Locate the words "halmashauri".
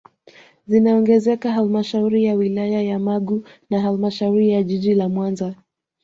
1.51-2.23, 3.81-4.49